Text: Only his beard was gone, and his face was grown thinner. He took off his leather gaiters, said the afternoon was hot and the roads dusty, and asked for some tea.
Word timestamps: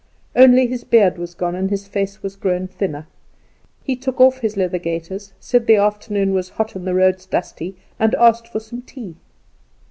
Only 0.35 0.65
his 0.65 0.83
beard 0.83 1.19
was 1.19 1.35
gone, 1.35 1.53
and 1.53 1.69
his 1.69 1.85
face 1.87 2.23
was 2.23 2.35
grown 2.35 2.65
thinner. 2.67 3.05
He 3.83 3.95
took 3.95 4.19
off 4.19 4.39
his 4.39 4.57
leather 4.57 4.79
gaiters, 4.79 5.31
said 5.39 5.67
the 5.67 5.75
afternoon 5.75 6.33
was 6.33 6.49
hot 6.49 6.75
and 6.75 6.87
the 6.87 6.95
roads 6.95 7.27
dusty, 7.27 7.75
and 7.99 8.15
asked 8.15 8.47
for 8.47 8.59
some 8.59 8.81
tea. 8.81 9.13